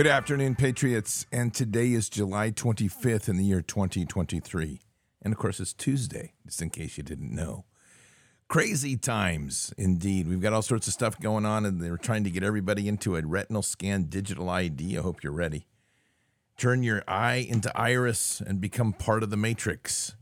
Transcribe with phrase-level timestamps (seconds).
[0.00, 1.26] Good afternoon, Patriots.
[1.30, 4.80] And today is July 25th in the year 2023.
[5.20, 7.66] And of course, it's Tuesday, just in case you didn't know.
[8.48, 10.26] Crazy times, indeed.
[10.26, 13.14] We've got all sorts of stuff going on, and they're trying to get everybody into
[13.14, 14.96] a retinal scan digital ID.
[14.96, 15.66] I hope you're ready.
[16.56, 20.16] Turn your eye into iris and become part of the matrix.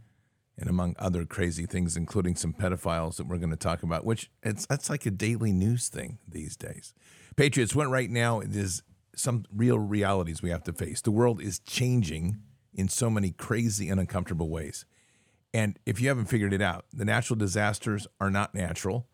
[0.59, 4.29] And among other crazy things, including some pedophiles that we're going to talk about, which
[4.43, 6.95] it's that's like a daily news thing these days.
[7.37, 8.83] Patriots, what right now is
[9.19, 11.01] some real realities we have to face.
[11.01, 12.39] The world is changing
[12.75, 14.85] in so many crazy and uncomfortable ways.
[15.53, 19.09] And if you haven't figured it out, the natural disasters are not natural.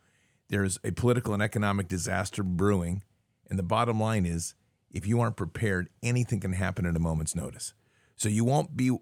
[0.49, 3.03] There's a political and economic disaster brewing.
[3.49, 4.55] And the bottom line is
[4.91, 7.75] if you aren't prepared, anything can happen at a moment's notice.
[8.17, 8.97] So you won't be,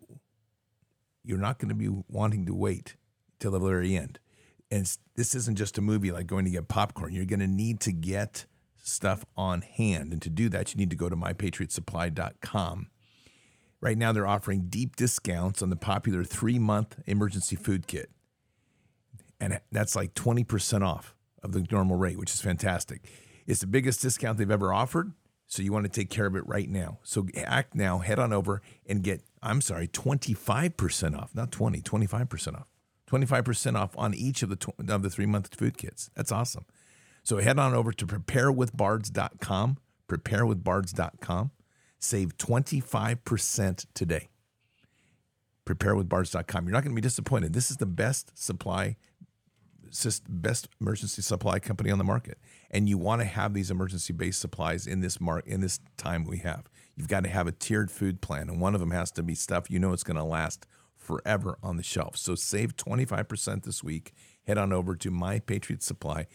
[1.25, 2.97] you're not going to be wanting to wait
[3.41, 4.19] till the very end.
[4.71, 7.12] And this isn't just a movie like going to get popcorn.
[7.12, 8.47] You're going to need to get
[8.82, 10.12] stuff on hand.
[10.12, 12.88] And to do that, you need to go to mypatriotsupply.com.
[13.81, 18.10] Right now, they're offering deep discounts on the popular three month emergency food kit.
[19.41, 23.03] And that's like 20% off of the normal rate, which is fantastic.
[23.47, 25.12] It's the biggest discount they've ever offered.
[25.47, 26.99] So you want to take care of it right now.
[27.03, 32.54] So act now, head on over and get, I'm sorry, 25% off, not 20, 25%
[32.54, 32.69] off.
[33.10, 36.09] 25% off on each of the, tw- of the three month food kits.
[36.14, 36.64] That's awesome.
[37.22, 39.78] So head on over to preparewithbards.com,
[40.09, 41.50] preparewithbards.com.
[41.99, 44.28] Save 25% today.
[45.65, 46.65] Preparewithbards.com.
[46.65, 47.53] You're not going to be disappointed.
[47.53, 48.97] This is the best supply,
[50.28, 52.38] best emergency supply company on the market.
[52.72, 56.25] And you want to have these emergency based supplies in this mark in this time
[56.25, 56.65] we have.
[56.97, 59.34] You've got to have a tiered food plan, and one of them has to be
[59.34, 60.66] stuff you know it's going to last
[60.97, 62.16] forever on the shelf.
[62.16, 64.12] So save 25% this week.
[64.47, 66.27] Head on over to My Patriot Supply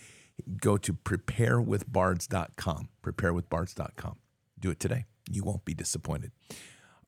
[0.62, 2.90] go to preparewithbards.com.
[3.04, 4.16] Preparewithbards.com.
[4.60, 5.06] Do it today.
[5.30, 6.32] You won't be disappointed.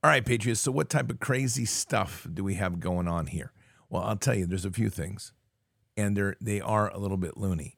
[0.04, 0.62] All right, Patriots.
[0.62, 3.52] So, what type of crazy stuff do we have going on here?
[3.90, 5.34] Well, I'll tell you, there's a few things,
[5.98, 7.78] and they're they are a little bit loony.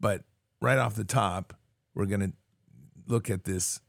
[0.00, 0.24] But
[0.60, 1.54] right off the top,
[1.94, 2.32] we're going to
[3.06, 3.80] look at this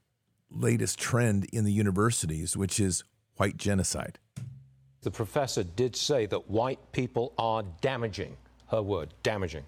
[0.49, 3.03] latest trend in the universities, which is
[3.35, 4.19] white genocide.
[5.01, 8.37] The professor did say that white people are damaging.
[8.69, 9.63] Her word, damaging.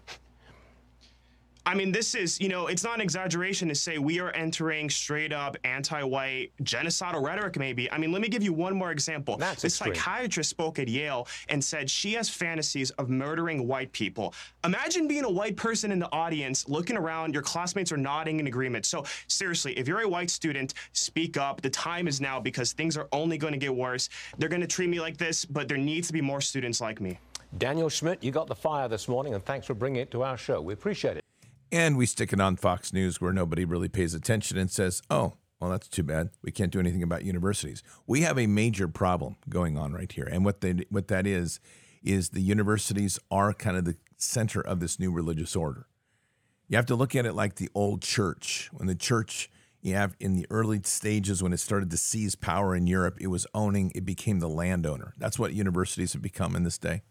[1.69, 4.89] I mean, this is, you know, it's not an exaggeration to say we are entering
[4.89, 7.91] straight up anti white genocidal rhetoric, maybe.
[7.91, 9.37] I mean, let me give you one more example.
[9.37, 9.93] That's this extreme.
[9.93, 14.33] psychiatrist spoke at Yale and said she has fantasies of murdering white people.
[14.63, 18.47] Imagine being a white person in the audience, looking around, your classmates are nodding in
[18.47, 18.87] agreement.
[18.87, 21.61] So, seriously, if you're a white student, speak up.
[21.61, 24.09] The time is now because things are only going to get worse.
[24.39, 26.99] They're going to treat me like this, but there needs to be more students like
[26.99, 27.19] me.
[27.59, 30.35] Daniel Schmidt, you got the fire this morning, and thanks for bringing it to our
[30.35, 30.61] show.
[30.61, 31.23] We appreciate it.
[31.71, 35.33] And we stick it on Fox News where nobody really pays attention and says, oh,
[35.59, 36.29] well, that's too bad.
[36.41, 37.83] We can't do anything about universities.
[38.07, 40.27] We have a major problem going on right here.
[40.31, 41.59] And what, they, what that is,
[42.01, 45.85] is the universities are kind of the center of this new religious order.
[46.67, 48.69] You have to look at it like the old church.
[48.71, 49.49] When the church,
[49.81, 53.27] you have in the early stages when it started to seize power in Europe, it
[53.27, 55.13] was owning, it became the landowner.
[55.17, 57.01] That's what universities have become in this day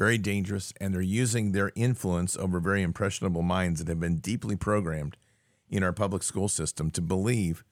[0.00, 4.56] very dangerous, and they're using their influence over very impressionable minds that have been deeply
[4.56, 5.14] programmed
[5.68, 7.62] in our public school system to believe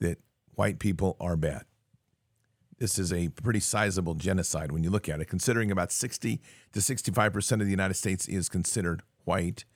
[0.00, 0.16] that
[0.54, 1.64] white people are bad.
[2.78, 6.40] This is a pretty sizable genocide when you look at it, considering about 60
[6.72, 9.66] to 65% of the United States is considered white.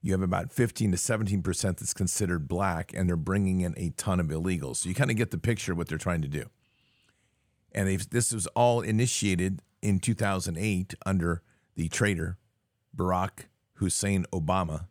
[0.00, 4.18] You have about 15 to 17% that's considered black, and they're bringing in a ton
[4.18, 4.76] of illegals.
[4.76, 6.46] So you kind of get the picture of what they're trying to do.
[7.72, 11.42] And this was all initiated in 2008 under
[11.80, 12.36] the traitor
[12.94, 13.46] Barack
[13.76, 14.88] Hussein Obama.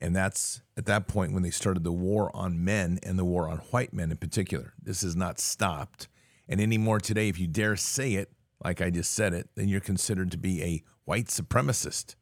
[0.00, 3.50] And that's at that point when they started the war on men and the war
[3.50, 4.72] on white men in particular.
[4.82, 6.08] This has not stopped.
[6.48, 8.32] And anymore today, if you dare say it,
[8.64, 12.14] like I just said it, then you're considered to be a white supremacist.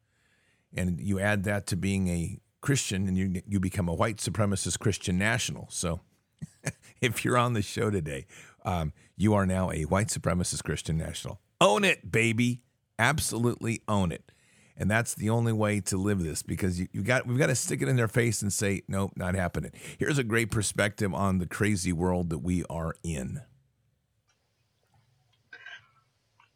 [0.75, 4.79] And you add that to being a Christian, and you, you become a white supremacist
[4.79, 5.67] Christian national.
[5.69, 6.01] So
[7.01, 8.25] if you're on the show today,
[8.65, 11.39] um, you are now a white supremacist Christian national.
[11.61, 12.64] Own it, baby.
[12.97, 14.31] Absolutely own it.
[14.77, 17.55] And that's the only way to live this because you, you got we've got to
[17.55, 19.71] stick it in their face and say, nope, not happening.
[19.97, 23.41] Here's a great perspective on the crazy world that we are in.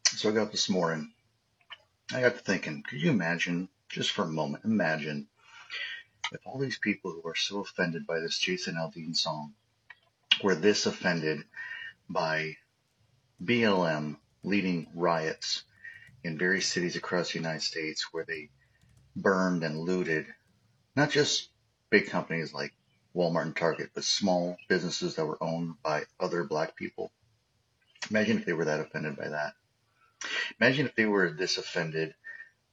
[0.04, 1.12] So I got this morning.
[2.12, 5.28] I got to thinking, could you imagine, just for a moment, imagine
[6.32, 9.54] if all these people who are so offended by this Jason Aldean song
[10.42, 11.44] were this offended
[12.08, 12.56] by
[13.42, 15.64] BLM leading riots
[16.24, 18.50] in various cities across the United States where they
[19.16, 20.26] burned and looted
[20.96, 21.50] not just
[21.90, 22.72] big companies like
[23.14, 27.10] Walmart and Target, but small businesses that were owned by other black people.
[28.10, 29.54] Imagine if they were that offended by that.
[30.60, 32.14] Imagine if they were this offended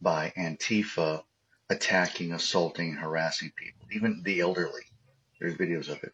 [0.01, 1.23] by Antifa
[1.69, 4.83] attacking, assaulting, harassing people, even the elderly.
[5.39, 6.13] There's videos of it.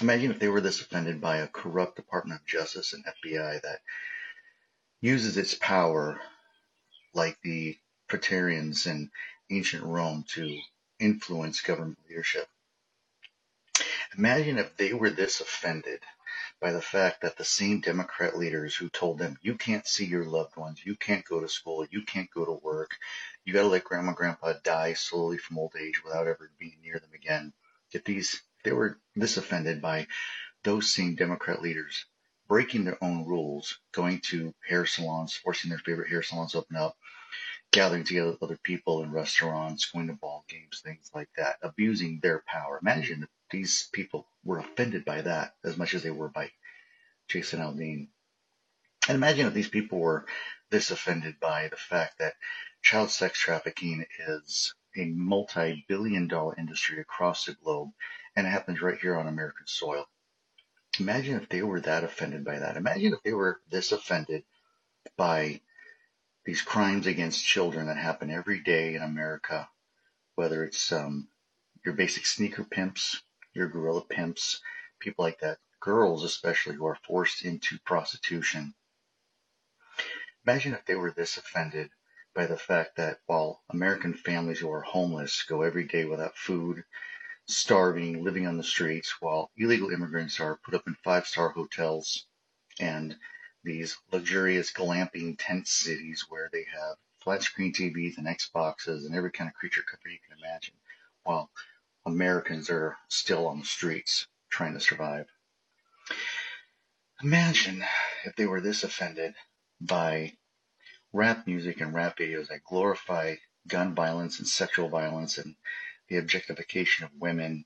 [0.00, 3.80] Imagine if they were this offended by a corrupt Department of Justice and FBI that
[5.02, 6.18] uses its power
[7.12, 7.76] like the
[8.08, 9.10] Praetorians in
[9.50, 10.58] ancient Rome to
[11.00, 12.46] influence government leadership.
[14.16, 16.00] Imagine if they were this offended
[16.60, 20.24] by the fact that the same Democrat leaders who told them, you can't see your
[20.24, 22.96] loved ones, you can't go to school, you can't go to work,
[23.44, 26.78] you got to let grandma and grandpa die slowly from old age without ever being
[26.80, 27.52] near them again.
[27.90, 30.06] If these, if they were this offended by
[30.62, 32.04] those same Democrat leaders
[32.52, 36.94] breaking their own rules, going to hair salons, forcing their favorite hair salons open up,
[37.70, 42.20] gathering together with other people in restaurants, going to ball games, things like that, abusing
[42.20, 42.78] their power.
[42.82, 46.50] Imagine if these people were offended by that as much as they were by
[47.26, 48.08] Jason Aldean.
[49.08, 50.26] And imagine if these people were
[50.68, 52.34] this offended by the fact that
[52.82, 57.92] child sex trafficking is a multi billion dollar industry across the globe
[58.36, 60.04] and it happens right here on American soil.
[61.00, 62.76] Imagine if they were that offended by that.
[62.76, 64.44] Imagine if they were this offended
[65.16, 65.60] by
[66.44, 69.68] these crimes against children that happen every day in America,
[70.34, 71.28] whether it's um,
[71.84, 73.22] your basic sneaker pimps,
[73.54, 74.60] your gorilla pimps,
[74.98, 78.74] people like that, girls especially who are forced into prostitution.
[80.46, 81.90] Imagine if they were this offended
[82.34, 86.84] by the fact that while American families who are homeless go every day without food,
[87.46, 92.26] starving, living on the streets, while illegal immigrants are put up in five star hotels
[92.80, 93.16] and
[93.64, 99.30] these luxurious glamping tent cities where they have flat screen TVs and Xboxes and every
[99.30, 100.74] kind of creature comforter you can imagine,
[101.22, 101.50] while
[102.04, 105.26] Americans are still on the streets trying to survive.
[107.22, 107.84] Imagine
[108.24, 109.34] if they were this offended
[109.80, 110.36] by
[111.12, 113.36] rap music and rap videos that glorify
[113.68, 115.54] gun violence and sexual violence and
[116.12, 117.64] the objectification of women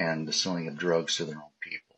[0.00, 1.96] and the selling of drugs to their own people.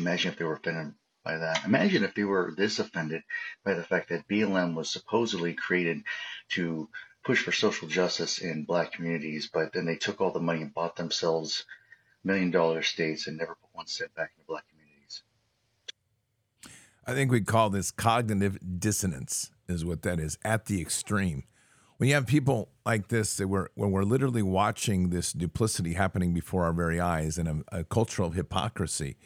[0.00, 1.64] Imagine if they were offended by that.
[1.64, 3.22] Imagine if they were this offended
[3.64, 6.02] by the fact that BLM was supposedly created
[6.50, 6.88] to
[7.24, 10.74] push for social justice in black communities, but then they took all the money and
[10.74, 11.64] bought themselves
[12.24, 15.22] million dollar states and never put one cent back into black communities.
[17.06, 21.44] I think we call this cognitive dissonance, is what that is at the extreme.
[21.98, 26.34] When you have people like this, that we're, when we're literally watching this duplicity happening
[26.34, 29.16] before our very eyes and a, a cultural hypocrisy,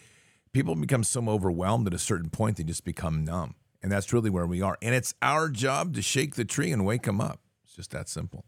[0.52, 3.54] people become so overwhelmed at a certain point they just become numb.
[3.82, 4.76] And that's really where we are.
[4.82, 7.40] And it's our job to shake the tree and wake them up.
[7.64, 8.44] It's just that simple.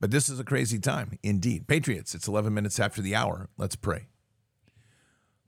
[0.00, 1.66] But this is a crazy time, indeed.
[1.66, 3.48] Patriots, it's 11 minutes after the hour.
[3.56, 4.06] Let's pray.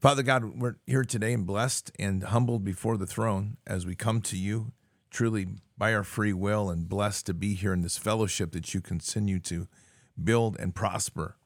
[0.01, 4.21] Father God, we're here today and blessed and humbled before the throne as we come
[4.23, 4.73] to you
[5.12, 8.81] truly by our free will and blessed to be here in this fellowship that you
[8.81, 9.69] continue to
[10.23, 11.37] build and prosper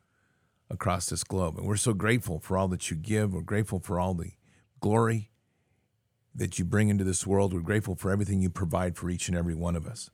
[0.71, 1.59] across this globe.
[1.59, 3.35] And we're so grateful for all that you give.
[3.35, 4.33] We're grateful for all the
[4.81, 5.31] glory
[6.35, 7.53] that you bring into this world.
[7.53, 10.11] We're grateful for everything you provide for each and every one of us.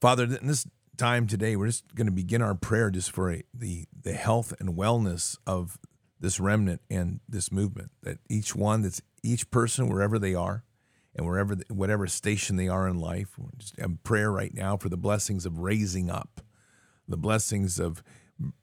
[0.00, 3.86] Father, in this time today, we're just going to begin our prayer just for the,
[4.02, 5.78] the health and wellness of
[6.20, 10.64] this remnant and this movement, that each one, that's each person, wherever they are,
[11.18, 13.36] and wherever whatever station they are in life.
[13.58, 16.40] Just have prayer right now for the blessings of raising up,
[17.06, 18.02] the blessings of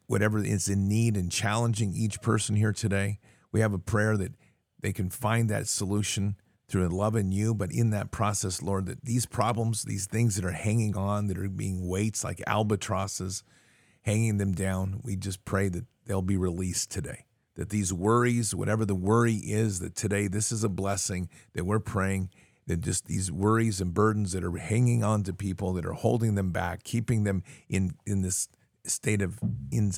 [0.08, 3.20] whatever is in need and challenging each person here today.
[3.52, 4.34] We have a prayer that
[4.80, 9.04] they can find that solution through love in you, but in that process, Lord, that
[9.04, 13.44] these problems, these things that are hanging on, that are being weights like albatrosses,
[14.04, 17.26] hanging them down, we just pray that they'll be released today.
[17.56, 21.80] That these worries, whatever the worry is, that today this is a blessing that we're
[21.80, 22.30] praying
[22.68, 26.36] that just these worries and burdens that are hanging on to people that are holding
[26.36, 28.48] them back, keeping them in in this
[28.86, 29.40] state of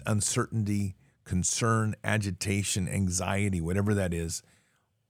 [0.06, 4.42] uncertainty, concern, agitation, anxiety, whatever that is,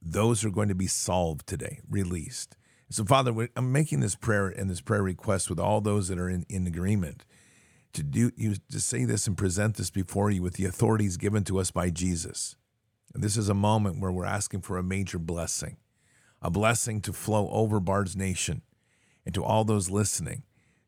[0.02, 2.56] those are going to be solved today, released.
[2.90, 6.30] So, Father, I'm making this prayer and this prayer request with all those that are
[6.30, 7.26] in, in agreement
[7.94, 11.44] to do you to say this and present this before you with the authorities given
[11.46, 12.56] to us by Jesus.
[13.14, 15.78] And this is a moment where we're asking for a major blessing
[16.42, 18.62] a blessing to flow over Bard's Nation
[19.26, 20.44] and to all those listening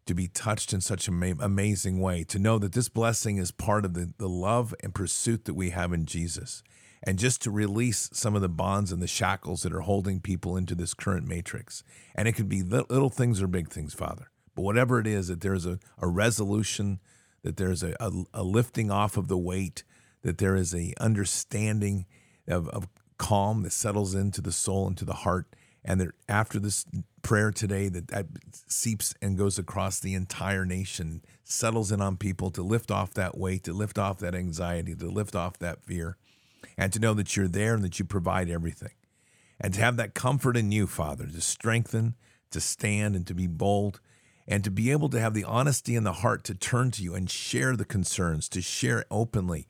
[0.06, 3.86] to be touched in such an amazing way, to know that this blessing is part
[3.86, 6.64] of the, the love and pursuit that we have in Jesus.
[7.04, 10.58] And just to release some of the bonds and the shackles that are holding people
[10.58, 11.84] into this current matrix.
[12.16, 14.32] And it could be little things or big things, Father.
[14.56, 17.00] But whatever it is, that there's a, a resolution,
[17.44, 19.84] that there's a, a, a lifting off of the weight,
[20.24, 22.08] that there is a understanding
[22.48, 22.88] of, of
[23.20, 25.46] calm that settles into the soul and to the heart
[25.86, 26.86] and that after this
[27.22, 32.50] prayer today that that seeps and goes across the entire nation settles in on people
[32.50, 36.18] to lift off that weight to lift off that anxiety to lift off that fear
[36.78, 38.94] and to know that you're there and that you provide everything.
[39.60, 42.16] And to have that comfort in you father to strengthen
[42.52, 44.00] to stand and to be bold
[44.48, 47.14] and to be able to have the honesty in the heart to turn to you
[47.14, 49.68] and share the concerns to share openly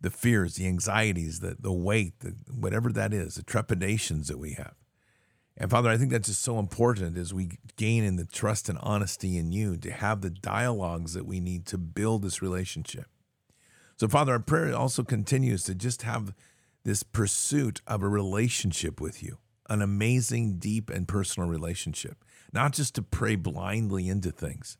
[0.00, 4.52] the fears the anxieties the, the weight the, whatever that is the trepidations that we
[4.52, 4.74] have
[5.60, 8.78] and Father, I think that's just so important as we gain in the trust and
[8.80, 13.06] honesty in you to have the dialogues that we need to build this relationship.
[13.96, 16.32] So, Father, our prayer also continues to just have
[16.84, 19.38] this pursuit of a relationship with you,
[19.68, 24.78] an amazing, deep, and personal relationship, not just to pray blindly into things,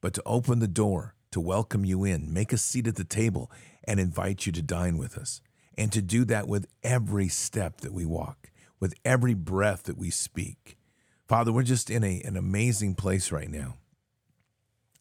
[0.00, 3.50] but to open the door, to welcome you in, make a seat at the table,
[3.84, 5.40] and invite you to dine with us,
[5.76, 10.10] and to do that with every step that we walk with every breath that we
[10.10, 10.78] speak.
[11.28, 13.76] Father, we're just in a, an amazing place right now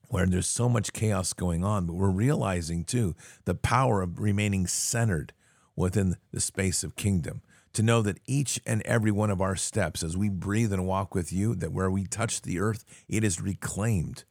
[0.09, 4.67] where there's so much chaos going on, but we're realizing too the power of remaining
[4.67, 5.33] centered
[5.75, 7.41] within the space of kingdom.
[7.73, 11.13] To know that each and every one of our steps as we breathe and walk
[11.13, 14.23] with you, that where we touch the earth, it is reclaimed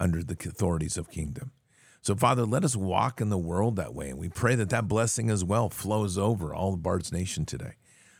[0.00, 1.52] under the authorities of kingdom.
[2.02, 4.08] So, Father, let us walk in the world that way.
[4.08, 7.74] And we pray that that blessing as well flows over all of Bard's Nation today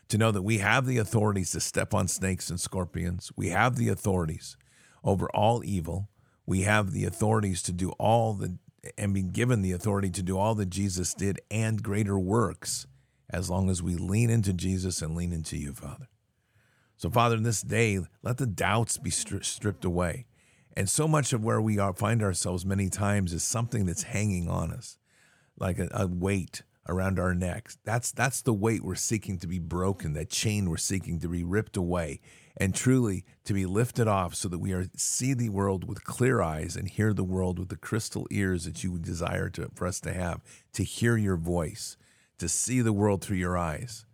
[0.09, 3.33] to know that we have the authorities to step on snakes and scorpions.
[3.37, 4.57] We have the authorities
[5.03, 6.11] over all evil.
[6.45, 8.59] We have the authorities to do all the,
[8.99, 12.87] and be given the authority to do all that Jesus did and greater works
[13.31, 16.09] as long as we lean into Jesus and lean into you, Father.
[16.97, 20.27] So, Father, in this day, let the doubts be stri- stripped away.
[20.81, 24.49] And so much of where we are, find ourselves many times is something that's hanging
[24.49, 24.97] on us,
[25.59, 27.77] like a, a weight around our necks.
[27.85, 31.45] That's that's the weight we're seeking to be broken, that chain we're seeking to be
[31.45, 32.23] ripped away,
[32.57, 36.41] and truly to be lifted off so that we are see the world with clear
[36.41, 39.87] eyes and hear the world with the crystal ears that you would desire to, for
[39.87, 40.41] us to have,
[40.73, 41.99] to hear your voice,
[42.39, 44.07] to see the world through your eyes.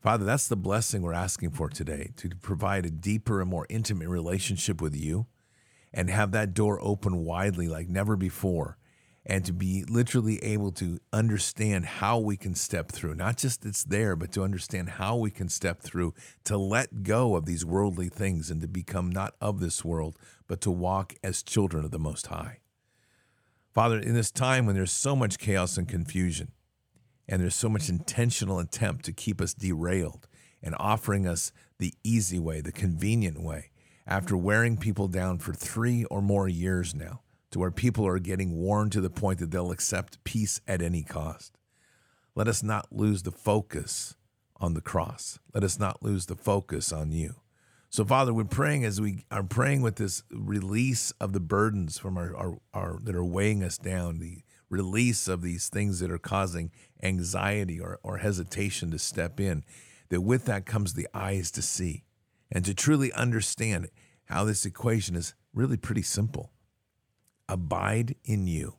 [0.00, 4.08] Father, that's the blessing we're asking for today, to provide a deeper and more intimate
[4.08, 5.26] relationship with you
[5.92, 8.78] and have that door open widely like never before
[9.26, 13.14] and to be literally able to understand how we can step through.
[13.14, 17.36] Not just it's there, but to understand how we can step through, to let go
[17.36, 20.16] of these worldly things and to become not of this world,
[20.46, 22.58] but to walk as children of the Most High.
[23.74, 26.52] Father, in this time when there's so much chaos and confusion,
[27.28, 30.26] and there's so much intentional attempt to keep us derailed
[30.62, 33.69] and offering us the easy way, the convenient way,
[34.10, 37.20] after wearing people down for three or more years now
[37.52, 41.04] to where people are getting worn to the point that they'll accept peace at any
[41.04, 41.56] cost.
[42.34, 44.16] Let us not lose the focus
[44.56, 45.38] on the cross.
[45.54, 47.36] Let us not lose the focus on you.
[47.88, 52.16] So, Father, we're praying as we are praying with this release of the burdens from
[52.16, 56.18] our, our, our that are weighing us down, the release of these things that are
[56.18, 56.70] causing
[57.02, 59.64] anxiety or, or hesitation to step in,
[60.08, 62.04] that with that comes the eyes to see
[62.52, 63.88] and to truly understand
[64.30, 66.52] how this equation is really pretty simple
[67.48, 68.74] abide in you.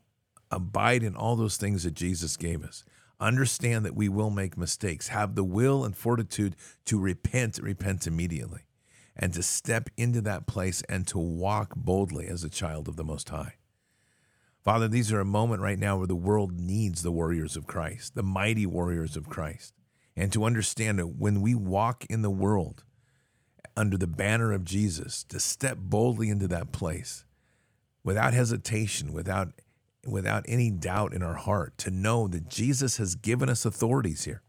[0.50, 2.86] Abide in all those things that Jesus gave us.
[3.20, 5.10] Understand that we will make mistakes.
[5.10, 6.55] Have the will and fortitude
[6.86, 8.62] to repent, repent immediately,
[9.13, 13.03] and to step into that place and to walk boldly as a child of the
[13.03, 13.55] Most High.
[14.63, 18.15] Father, these are a moment right now where the world needs the warriors of Christ,
[18.15, 19.74] the mighty warriors of Christ.
[20.15, 22.86] And to understand that when we walk in the world
[23.75, 27.25] under the banner of Jesus, to step boldly into that place
[28.03, 29.49] without hesitation, without
[30.05, 34.41] without any doubt in our heart, to know that Jesus has given us authorities here.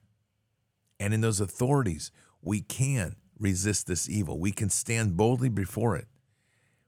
[0.98, 2.10] And in those authorities,
[2.40, 4.38] we can resist this evil.
[4.38, 6.06] We can stand boldly before it.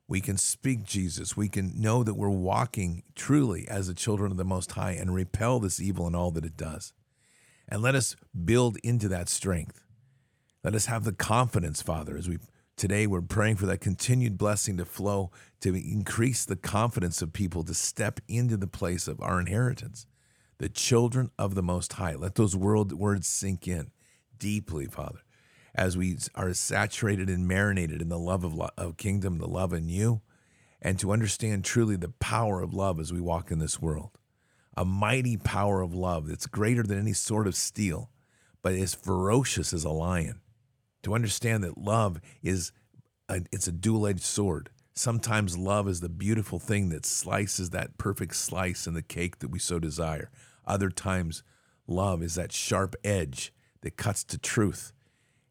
[0.07, 1.37] We can speak Jesus.
[1.37, 5.15] We can know that we're walking truly as the children of the Most High and
[5.15, 6.93] repel this evil and all that it does.
[7.69, 8.15] And let us
[8.45, 9.84] build into that strength.
[10.65, 12.39] Let us have the confidence, Father, as we
[12.77, 15.31] Today, we're praying for that continued blessing to flow
[15.61, 20.07] to increase the confidence of people to step into the place of our inheritance,
[20.59, 22.17] the children of the Most High.
[22.17, 23.93] Let those world words sink in
[24.39, 25.21] deeply, Father,
[25.73, 29.89] as we are saturated and marinated in the love of, of kingdom, the love in
[29.89, 30.23] you,
[30.83, 34.19] and to understand truly the power of love as we walk in this world.
[34.77, 38.11] A mighty power of love that's greater than any sword of steel,
[38.63, 40.41] but as ferocious as a lion
[41.05, 42.73] to understand that love is
[43.29, 44.71] a, it's a dual-edged sword.
[44.95, 49.49] Sometimes love is the beautiful thing that slices that perfect slice in the cake that
[49.49, 50.31] we so desire.
[50.67, 51.43] Other times,
[51.87, 54.93] love is that sharp edge that cuts to truth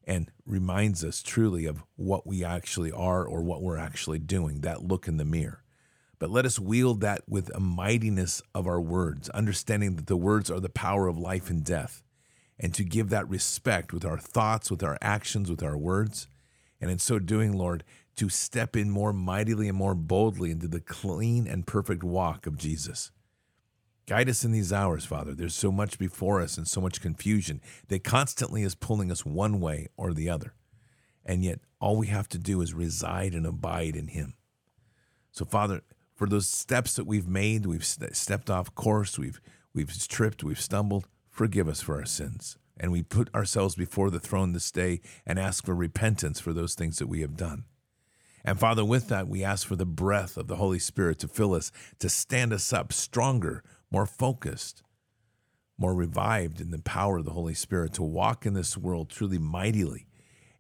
[0.05, 4.83] and reminds us truly of what we actually are or what we're actually doing, that
[4.83, 5.63] look in the mirror.
[6.19, 10.49] But let us wield that with a mightiness of our words, understanding that the words
[10.51, 12.02] are the power of life and death,
[12.63, 16.29] and to give that respect with our thoughts, with our actions, with our words.
[16.79, 17.83] And in so doing, Lord,
[18.15, 22.57] to step in more mightily and more boldly into the clean and perfect walk of
[22.57, 23.11] Jesus.
[24.07, 25.33] Guide us in these hours, Father.
[25.33, 29.59] There's so much before us and so much confusion that constantly is pulling us one
[29.59, 30.53] way or the other.
[31.25, 34.35] And yet, all we have to do is reside and abide in Him.
[35.31, 35.81] So, Father,
[36.15, 39.41] for those steps that we've made, we've stepped off course, we've,
[39.73, 42.57] we've tripped, we've stumbled, forgive us for our sins.
[42.79, 46.75] And we put ourselves before the throne this day and ask for repentance for those
[46.75, 47.65] things that we have done.
[48.45, 51.53] And Father, with that, we ask for the breath of the Holy Spirit to fill
[51.53, 54.83] us, to stand us up stronger, more focused,
[55.77, 59.39] more revived in the power of the Holy Spirit, to walk in this world truly
[59.39, 60.07] mightily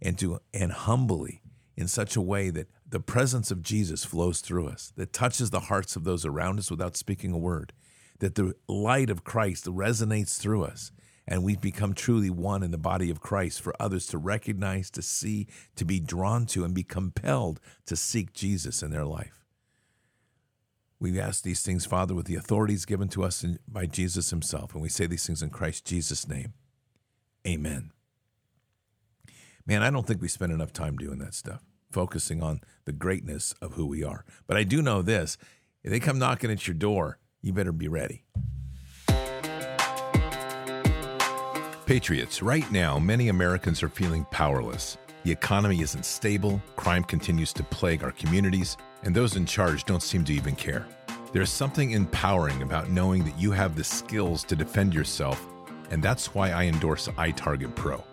[0.01, 1.41] and to and humbly
[1.75, 5.61] in such a way that the presence of Jesus flows through us, that touches the
[5.61, 7.73] hearts of those around us without speaking a word,
[8.19, 10.91] that the light of Christ resonates through us,
[11.27, 15.01] and we've become truly one in the body of Christ for others to recognize, to
[15.01, 19.43] see, to be drawn to, and be compelled to seek Jesus in their life.
[20.99, 24.81] We ask these things, Father, with the authorities given to us by Jesus Himself, and
[24.81, 26.53] we say these things in Christ Jesus' name.
[27.45, 27.91] Amen.
[29.65, 33.53] Man, I don't think we spend enough time doing that stuff, focusing on the greatness
[33.61, 34.25] of who we are.
[34.47, 35.37] But I do know this
[35.83, 38.23] if they come knocking at your door, you better be ready.
[41.85, 44.97] Patriots, right now, many Americans are feeling powerless.
[45.23, 50.01] The economy isn't stable, crime continues to plague our communities, and those in charge don't
[50.01, 50.87] seem to even care.
[51.33, 55.45] There's something empowering about knowing that you have the skills to defend yourself,
[55.91, 58.03] and that's why I endorse iTarget Pro.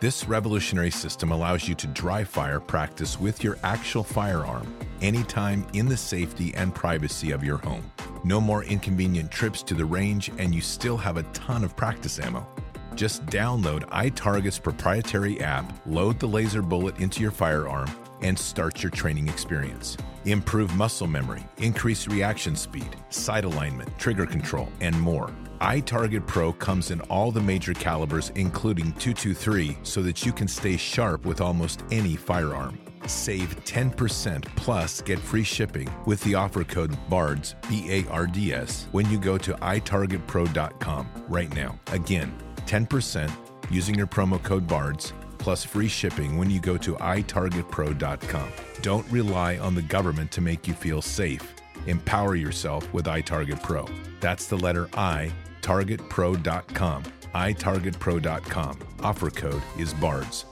[0.00, 5.86] This revolutionary system allows you to dry fire practice with your actual firearm anytime in
[5.86, 7.84] the safety and privacy of your home.
[8.22, 12.20] No more inconvenient trips to the range, and you still have a ton of practice
[12.20, 12.46] ammo.
[12.94, 17.88] Just download iTarget's proprietary app, load the laser bullet into your firearm,
[18.20, 19.96] and start your training experience.
[20.26, 25.32] Improve muscle memory, increase reaction speed, sight alignment, trigger control, and more.
[25.62, 30.76] iTarget Pro comes in all the major calibers, including 223, so that you can stay
[30.76, 32.78] sharp with almost any firearm.
[33.06, 38.52] Save 10% plus get free shipping with the offer code BARDS, B A R D
[38.52, 41.78] S, when you go to itargetpro.com right now.
[41.92, 42.32] Again,
[42.66, 43.30] 10%
[43.70, 48.48] using your promo code BARDS plus free shipping when you go to itargetpro.com.
[48.82, 51.54] Don't rely on the government to make you feel safe.
[51.86, 53.86] Empower yourself with iTarget Pro.
[54.20, 55.32] That's the letter I,
[55.62, 57.02] targetpro.com.
[57.34, 58.78] itargetpro.com.
[59.02, 60.44] Offer code is BARDS.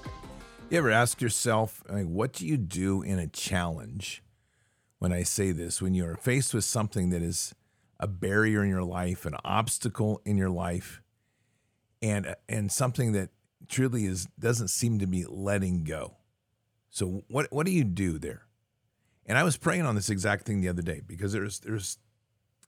[0.71, 4.23] You ever ask yourself, like, what do you do in a challenge?
[4.99, 7.55] When I say this, when you're faced with something that is
[7.99, 11.01] a barrier in your life, an obstacle in your life,
[12.03, 13.31] and and something that
[13.67, 16.17] truly is doesn't seem to be letting go.
[16.91, 18.43] So what what do you do there?
[19.25, 21.97] And I was praying on this exact thing the other day because there's there's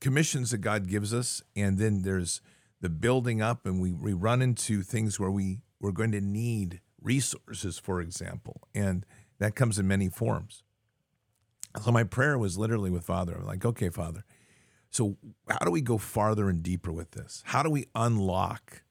[0.01, 2.41] commissions that God gives us, and then there's
[2.81, 6.81] the building up, and we, we run into things where we we're going to need
[7.03, 9.05] resources, for example, and
[9.39, 10.63] that comes in many forms.
[11.83, 13.37] So my prayer was literally with Father.
[13.39, 14.25] I'm like, okay, Father.
[14.91, 15.17] So
[15.49, 17.43] how do we go farther and deeper with this?
[17.47, 18.83] How do we unlock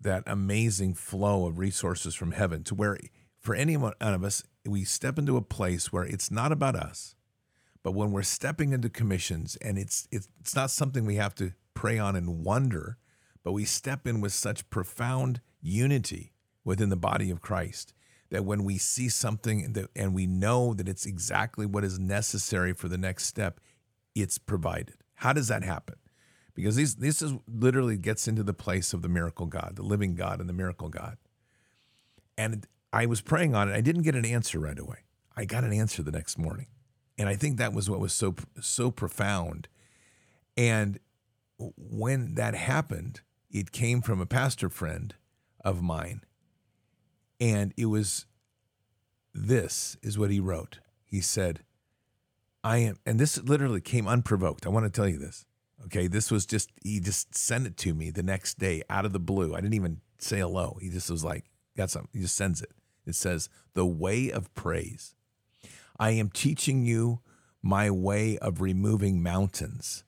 [0.00, 2.98] that amazing flow of resources from heaven to where
[3.40, 7.14] for any one of us, we step into a place where it's not about us,
[7.82, 11.52] but when we're stepping into commissions and it's it's, it's not something we have to
[11.74, 12.96] pray on and wonder,
[13.42, 16.33] but we step in with such profound unity
[16.64, 17.92] within the body of Christ
[18.30, 22.72] that when we see something that, and we know that it's exactly what is necessary
[22.72, 23.60] for the next step,
[24.14, 24.96] it's provided.
[25.16, 25.96] How does that happen?
[26.54, 30.14] because these, this is literally gets into the place of the miracle God, the living
[30.14, 31.18] God and the miracle God.
[32.38, 33.74] And I was praying on it.
[33.74, 34.98] I didn't get an answer right away.
[35.36, 36.66] I got an answer the next morning.
[37.18, 39.68] And I think that was what was so so profound.
[40.56, 40.98] And
[41.58, 45.14] when that happened, it came from a pastor friend
[45.64, 46.22] of mine.
[47.40, 48.26] And it was
[49.34, 50.78] this is what he wrote.
[51.04, 51.60] He said,
[52.62, 54.66] I am, and this literally came unprovoked.
[54.66, 55.44] I want to tell you this.
[55.86, 59.12] Okay, this was just he just sent it to me the next day out of
[59.12, 59.54] the blue.
[59.54, 60.78] I didn't even say hello.
[60.80, 61.44] He just was like,
[61.76, 62.10] got something.
[62.12, 62.70] He just sends it.
[63.04, 65.14] It says, "The way of praise.
[65.98, 67.20] I am teaching you
[67.62, 70.04] my way of removing mountains.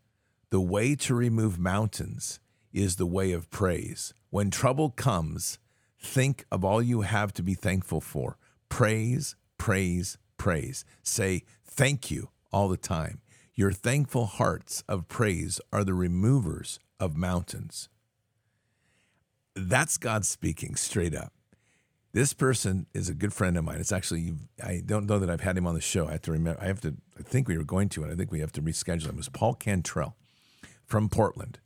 [0.50, 2.40] The way to remove mountains
[2.72, 4.14] is the way of praise.
[4.30, 5.58] When trouble comes,
[6.00, 8.36] think of all you have to be thankful for.
[8.68, 10.84] Praise, praise, praise.
[11.02, 13.20] Say thank you all the time.
[13.54, 17.88] Your thankful hearts of praise are the removers of mountains.
[19.54, 21.32] That's God speaking straight up.
[22.12, 23.78] This person is a good friend of mine.
[23.78, 26.08] It's actually I don't know that I've had him on the show.
[26.08, 26.62] I have to remember.
[26.62, 26.96] I have to.
[27.18, 29.10] I think we were going to, and I think we have to reschedule him.
[29.10, 30.16] It was Paul Cantrell
[30.86, 31.58] from Portland,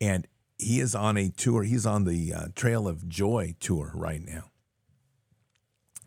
[0.00, 0.26] and
[0.62, 1.62] he is on a tour.
[1.62, 4.50] He's on the uh, Trail of Joy tour right now,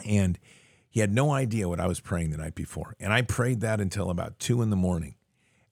[0.06, 0.40] and
[0.90, 3.80] he had no idea what I was praying the night before, and I prayed that
[3.80, 5.16] until about two in the morning,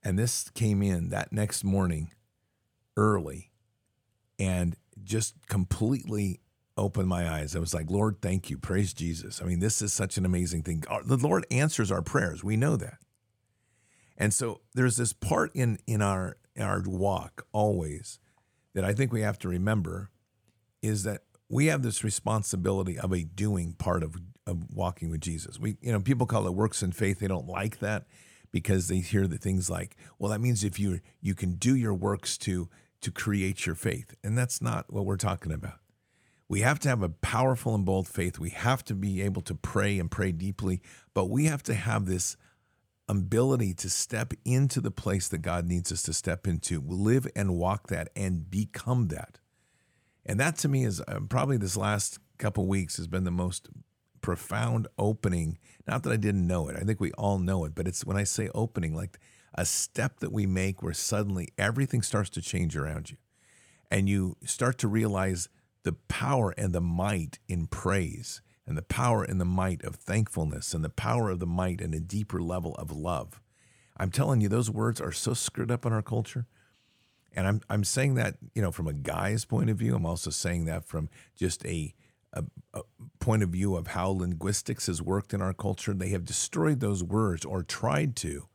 [0.03, 2.11] and this came in that next morning,
[2.97, 3.51] early,
[4.37, 6.39] and just completely
[6.77, 7.55] opened my eyes.
[7.55, 8.57] I was like, Lord, thank you.
[8.57, 9.41] Praise Jesus.
[9.41, 10.83] I mean, this is such an amazing thing.
[11.05, 12.43] The Lord answers our prayers.
[12.43, 12.97] We know that.
[14.17, 18.19] And so there's this part in in our in our walk always
[18.73, 20.09] that I think we have to remember
[20.81, 24.15] is that we have this responsibility of a doing part of,
[24.47, 25.59] of walking with Jesus.
[25.59, 27.19] We, you know, people call it works in faith.
[27.19, 28.05] They don't like that
[28.51, 31.93] because they hear the things like, well, that means if you you can do your
[31.93, 32.69] works to
[33.01, 34.15] to create your faith.
[34.23, 35.79] And that's not what we're talking about.
[36.47, 38.39] We have to have a powerful and bold faith.
[38.39, 40.81] We have to be able to pray and pray deeply,
[41.13, 42.37] but we have to have this
[43.07, 47.57] ability to step into the place that God needs us to step into, live and
[47.57, 49.39] walk that and become that.
[50.25, 53.69] And that to me is uh, probably this last couple weeks has been the most
[54.21, 55.57] profound opening.
[55.85, 58.17] Not that I didn't know it, I think we all know it, but it's when
[58.17, 59.19] I say opening, like
[59.53, 63.17] a step that we make where suddenly everything starts to change around you.
[63.91, 65.49] And you start to realize
[65.83, 70.73] the power and the might in praise and the power and the might of thankfulness
[70.73, 73.41] and the power of the might and a deeper level of love.
[73.97, 76.47] I'm telling you, those words are so screwed up in our culture.
[77.35, 79.95] And I'm, I'm saying that, you know, from a guy's point of view.
[79.95, 81.93] I'm also saying that from just a,
[82.31, 82.81] a, a
[83.19, 85.93] point of view of how linguistics has worked in our culture.
[85.93, 88.47] They have destroyed those words or tried to,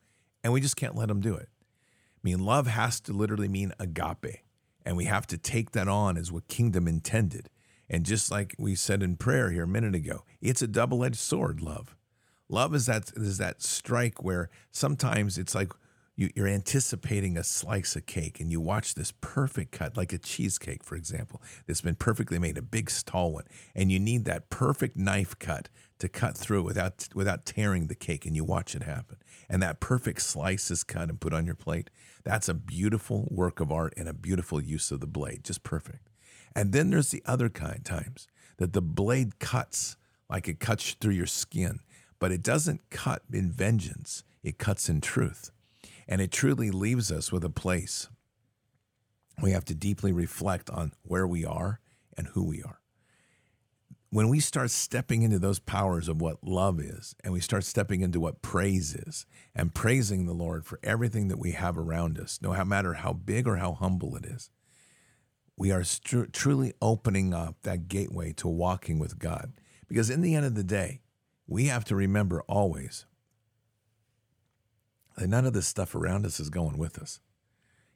[0.43, 1.49] and we just can't let them do it.
[1.53, 4.43] I mean, love has to literally mean agape.
[4.85, 7.51] And we have to take that on as what kingdom intended.
[7.91, 11.61] And just like we said in prayer here a minute ago, it's a double-edged sword,
[11.61, 11.97] love.
[12.49, 15.71] Love is that is that strike where sometimes it's like
[16.19, 20.19] you, are anticipating a slice of cake and you watch this perfect cut, like a
[20.19, 24.51] cheesecake, for example, that's been perfectly made, a big tall one, and you need that
[24.51, 25.69] perfect knife cut
[26.01, 29.19] to cut through without without tearing the cake, and you watch it happen.
[29.49, 31.89] And that perfect slice is cut and put on your plate.
[32.25, 36.08] That's a beautiful work of art and a beautiful use of the blade, just perfect.
[36.59, 39.97] And then there's the other kind times that the blade cuts
[40.29, 41.79] like it cuts through your skin,
[42.19, 45.53] but it doesn't cut in vengeance, it cuts in truth.
[46.09, 48.09] And it truly leaves us with a place.
[49.41, 51.79] We have to deeply reflect on where we are
[52.17, 52.81] and who we are.
[54.11, 58.01] When we start stepping into those powers of what love is, and we start stepping
[58.01, 62.41] into what praise is, and praising the Lord for everything that we have around us,
[62.43, 64.51] no matter how big or how humble it is,
[65.59, 65.83] we are
[66.33, 69.53] truly opening up that gateway to walking with God.
[69.89, 71.01] Because in the end of the day,
[71.49, 73.07] we have to remember always
[75.17, 77.21] that none of this stuff around us is going with us.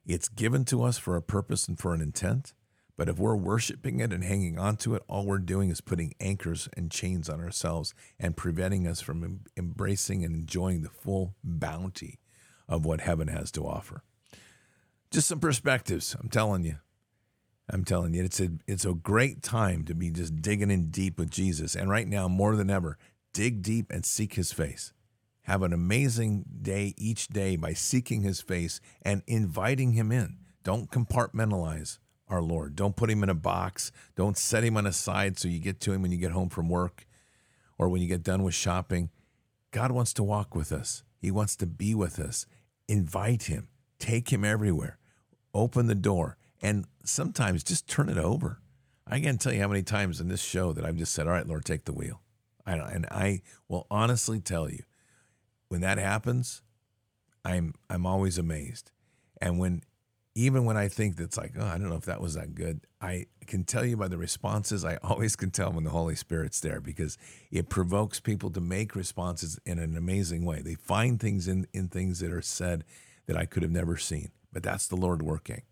[0.04, 2.52] It's given to us for a purpose and for an intent.
[2.96, 6.14] But if we're worshiping it and hanging on to it, all we're doing is putting
[6.20, 11.36] anchors and chains on ourselves and preventing us from em- embracing and enjoying the full
[11.44, 12.18] bounty
[12.68, 14.02] of what heaven has to offer.
[15.12, 16.78] Just some perspectives, I'm telling you.
[17.72, 21.18] I'm telling you, it's a it's a great time to be just digging in deep
[21.18, 21.74] with Jesus.
[21.74, 22.98] And right now, more than ever,
[23.32, 24.92] dig deep and seek his face.
[25.44, 30.36] Have an amazing day each day by seeking his face and inviting him in.
[30.62, 32.76] Don't compartmentalize our Lord.
[32.76, 33.90] Don't put him in a box.
[34.14, 36.50] Don't set him on a side so you get to him when you get home
[36.50, 37.06] from work
[37.78, 39.10] or when you get done with shopping.
[39.72, 42.46] God wants to walk with us, He wants to be with us.
[42.88, 44.98] Invite Him, take Him everywhere,
[45.54, 48.60] open the door, and sometimes just turn it over.
[49.06, 51.32] I can't tell you how many times in this show that I've just said, All
[51.32, 52.22] right, Lord, take the wheel.
[52.64, 54.84] I, and I will honestly tell you,
[55.68, 56.62] when that happens,
[57.44, 58.92] I'm I'm always amazed.
[59.40, 59.82] And when
[60.34, 62.86] even when I think that's like, oh, I don't know if that was that good,
[63.00, 66.60] I can tell you by the responses, I always can tell when the Holy Spirit's
[66.60, 67.18] there because
[67.50, 70.62] it provokes people to make responses in an amazing way.
[70.62, 72.84] They find things in, in things that are said
[73.26, 75.62] that I could have never seen, but that's the Lord working.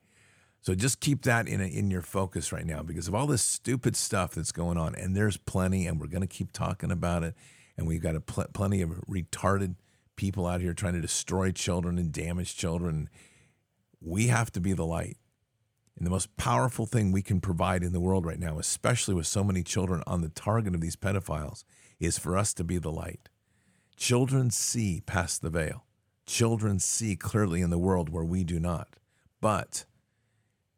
[0.63, 3.43] So just keep that in, a, in your focus right now because of all this
[3.43, 4.95] stupid stuff that's going on.
[4.95, 7.35] And there's plenty, and we're going to keep talking about it.
[7.77, 9.77] And we've got a pl- plenty of retarded
[10.17, 13.09] people out here trying to destroy children and damage children
[14.01, 15.17] we have to be the light.
[15.97, 19.27] And the most powerful thing we can provide in the world right now, especially with
[19.27, 21.65] so many children on the target of these pedophiles,
[21.99, 23.29] is for us to be the light.
[23.97, 25.85] Children see past the veil.
[26.27, 28.97] Children see clearly in the world where we do not.
[29.43, 29.85] But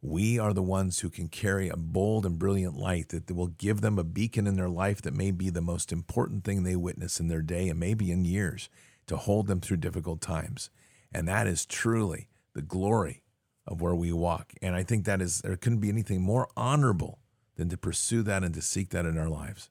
[0.02, 3.80] we are the ones who can carry a bold and brilliant light that will give
[3.80, 7.20] them a beacon in their life that may be the most important thing they witness
[7.20, 8.68] in their day and maybe in years
[9.06, 10.70] to hold them through difficult times.
[11.12, 13.22] And that is truly the glory
[13.64, 14.52] of where we walk.
[14.60, 17.20] And I think that is, there couldn't be anything more honorable
[17.54, 19.70] than to pursue that and to seek that in our lives.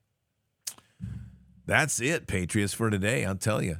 [1.65, 3.25] That's it, Patriots, for today.
[3.25, 3.79] I'll tell you.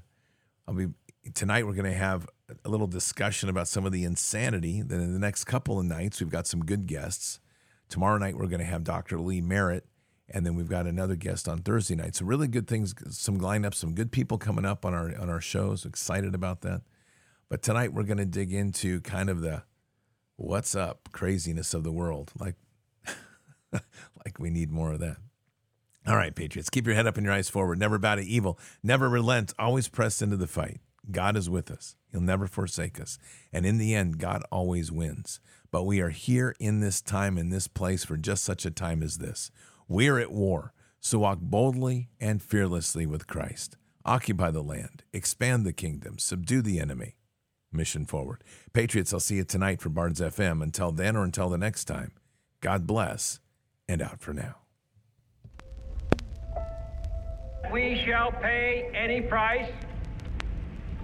[0.68, 0.88] I'll be
[1.34, 1.66] tonight.
[1.66, 2.28] We're going to have
[2.66, 4.82] a little discussion about some of the insanity.
[4.82, 7.40] Then in the next couple of nights, we've got some good guests.
[7.90, 9.20] Tomorrow night, we're going to have Dr.
[9.20, 9.86] Lee Merritt,
[10.30, 12.16] and then we've got another guest on Thursday night.
[12.16, 15.42] So really good things, some lineups, some good people coming up on our on our
[15.42, 15.86] shows.
[15.86, 16.82] Excited about that.
[17.50, 19.64] But tonight, we're going to dig into kind of the
[20.38, 22.32] what's up craziness of the world.
[22.40, 22.56] Like,
[23.74, 25.18] like we need more of that.
[26.08, 27.78] All right, Patriots, keep your head up and your eyes forward.
[27.78, 28.58] Never bow to evil.
[28.82, 29.54] Never relent.
[29.60, 30.80] Always press into the fight.
[31.10, 31.96] God is with us.
[32.12, 33.18] He'll never forsake us.
[33.52, 35.40] And in the end, God always wins.
[35.72, 39.02] But we are here in this time, in this place, for just such a time
[39.02, 39.52] as this.
[39.88, 40.74] We're at war.
[41.00, 43.78] So walk boldly and fearlessly with Christ.
[44.06, 47.16] Occupy the land, expand the kingdom, subdue the enemy.
[47.72, 48.44] Mission forward.
[48.74, 50.62] Patriots, I'll see you tonight for Bards FM.
[50.62, 52.12] Until then or until the next time,
[52.60, 53.40] God bless
[53.88, 54.58] and out for now.
[57.72, 59.72] We shall pay any price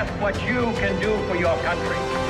[0.00, 2.29] ask what you can do for your country.